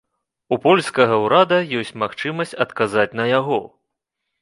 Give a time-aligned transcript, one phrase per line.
[0.55, 3.65] У польскага ўрада ёсць магчымасць адказаць на яго.